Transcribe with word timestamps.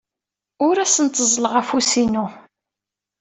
Ur 0.67 0.75
asen-tteẓẓleɣ 0.77 1.53
afus-inu. 1.61 2.25